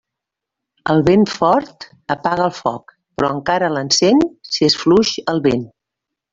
El 0.93 1.03
vent 1.09 1.25
fort 1.33 1.85
apaga 2.15 2.47
el 2.51 2.55
foc, 2.61 2.95
però 3.21 3.31
encara 3.37 3.71
l'encén 3.77 4.27
si 4.53 4.69
és 4.73 4.81
fluix 4.85 5.17
el 5.35 5.47
vent. 5.51 5.67